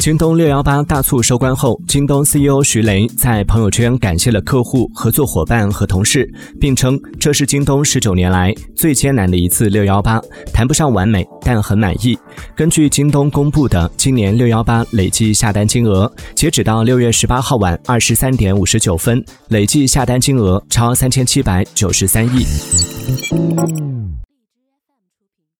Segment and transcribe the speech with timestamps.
[0.00, 6.26] 京东六幺八大促收官后京东 ceo 徐雷在朋友圈感谢了客户合作伙伴和同事
[6.58, 10.18] 并称这是京东十九年来最艰难的一次六幺八
[10.54, 12.18] 谈不上完美但很满意。
[12.56, 22.46] 根据京东公布的今年六幺八累计下单金额截止到六月十八号晚二十三点五十九分累计下单金额超三千七百九十三亿。